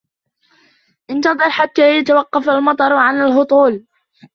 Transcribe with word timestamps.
انتظر 1.09 1.49
حتى 1.49 1.97
يتوقف 1.97 2.49
المطر 2.49 2.93
عن 2.93 3.15
الهطول. 3.21 3.85